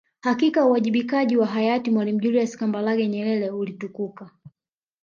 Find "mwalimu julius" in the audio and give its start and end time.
1.91-2.57